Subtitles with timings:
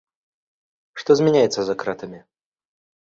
[1.03, 2.19] Што змяняецца за кратамі?